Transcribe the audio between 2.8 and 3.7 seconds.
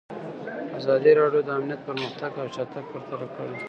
پرتله کړی.